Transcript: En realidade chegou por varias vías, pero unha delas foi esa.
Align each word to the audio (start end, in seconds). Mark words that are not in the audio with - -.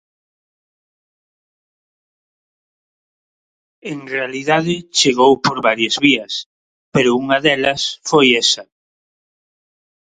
En 3.91 3.99
realidade 4.13 4.75
chegou 4.99 5.31
por 5.45 5.57
varias 5.67 5.95
vías, 6.05 6.33
pero 6.93 7.09
unha 7.23 7.37
delas 7.45 7.81
foi 8.09 8.27
esa. 8.43 8.63